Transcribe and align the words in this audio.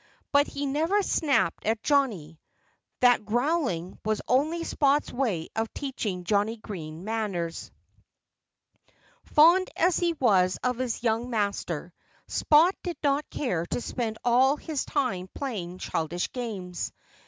But 0.31 0.47
he 0.47 0.65
never 0.65 1.03
snapped 1.03 1.63
at 1.63 1.83
Johnnie. 1.83 2.39
That 3.01 3.23
growling 3.23 3.99
was 4.03 4.19
only 4.27 4.63
Spot's 4.63 5.11
way 5.13 5.49
of 5.55 5.71
teaching 5.75 6.23
Johnnie 6.23 6.57
Green 6.57 7.03
manners. 7.03 7.69
Fond 9.35 9.69
as 9.75 9.97
he 9.97 10.13
was 10.13 10.57
of 10.63 10.79
his 10.79 11.03
young 11.03 11.29
master, 11.29 11.93
Spot 12.27 12.73
did 12.81 12.97
not 13.03 13.29
care 13.29 13.67
to 13.67 13.79
spend 13.79 14.17
all 14.23 14.57
his 14.57 14.85
time 14.85 15.29
playing 15.35 15.77
childish 15.77 16.31
games. 16.31 16.91